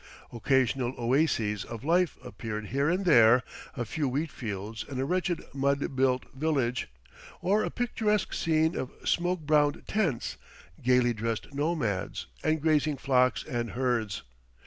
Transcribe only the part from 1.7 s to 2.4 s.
life